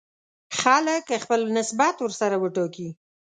خلک 0.59 1.05
خپل 1.23 1.41
نسبت 1.57 1.95
ورسره 2.01 2.35
وټاکي. 2.43 2.89